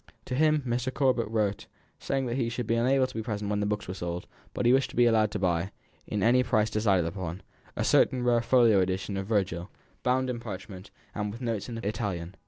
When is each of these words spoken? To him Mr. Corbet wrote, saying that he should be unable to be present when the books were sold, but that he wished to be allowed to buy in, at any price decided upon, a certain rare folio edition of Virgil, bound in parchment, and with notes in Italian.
To 0.25 0.33
him 0.33 0.63
Mr. 0.65 0.91
Corbet 0.91 1.27
wrote, 1.29 1.67
saying 1.99 2.25
that 2.25 2.35
he 2.35 2.49
should 2.49 2.65
be 2.65 2.73
unable 2.73 3.05
to 3.05 3.13
be 3.13 3.21
present 3.21 3.51
when 3.51 3.59
the 3.59 3.67
books 3.67 3.87
were 3.87 3.93
sold, 3.93 4.25
but 4.51 4.63
that 4.63 4.65
he 4.69 4.73
wished 4.73 4.89
to 4.89 4.95
be 4.95 5.05
allowed 5.05 5.29
to 5.29 5.37
buy 5.37 5.69
in, 6.07 6.23
at 6.23 6.29
any 6.29 6.41
price 6.41 6.71
decided 6.71 7.05
upon, 7.05 7.43
a 7.75 7.83
certain 7.83 8.23
rare 8.23 8.41
folio 8.41 8.79
edition 8.79 9.15
of 9.15 9.27
Virgil, 9.27 9.69
bound 10.01 10.27
in 10.27 10.39
parchment, 10.39 10.89
and 11.13 11.31
with 11.31 11.39
notes 11.39 11.69
in 11.69 11.77
Italian. 11.77 12.33